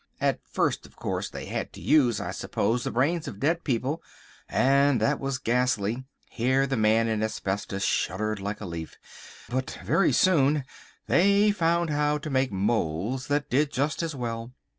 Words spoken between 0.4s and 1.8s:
first, of course, they had to